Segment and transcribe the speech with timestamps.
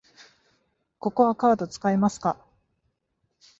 [0.97, 2.43] ここはカード使えますか？